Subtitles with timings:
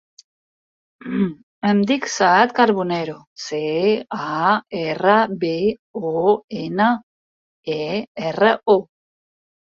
[1.71, 3.59] Em dic Saad Carbonero: ce,
[4.29, 4.47] a,
[4.79, 5.53] erra, be,
[6.15, 6.25] o,
[6.65, 6.89] ena,
[7.77, 7.81] e,
[8.33, 8.79] erra, o.